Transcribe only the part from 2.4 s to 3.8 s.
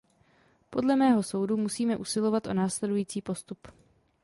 o následující postup.